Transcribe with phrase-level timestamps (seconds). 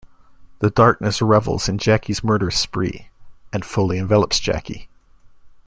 [0.61, 3.09] The Darkness revels in Jackie's murderous spree,
[3.53, 4.89] and fully envelops Jackie.